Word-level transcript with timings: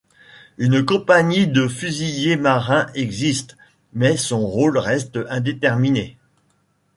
Une 0.57 0.83
compagnie 0.83 1.45
de 1.45 1.67
fusiliers 1.67 2.35
marins 2.35 2.87
existe, 2.95 3.55
mais 3.93 4.17
son 4.17 4.39
rôle 4.47 4.79
reste 4.79 5.19
indéterminé. 5.29 6.17